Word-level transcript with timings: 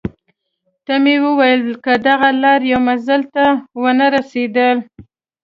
ته 0.85 0.93
مې 1.03 1.15
وویل: 1.25 1.61
که 1.83 1.93
دغه 2.07 2.29
لار 2.43 2.61
یو 2.71 2.79
منزل 2.87 3.21
ته 3.33 3.45
ونه 3.81 4.07
رسېدل. 4.15 4.77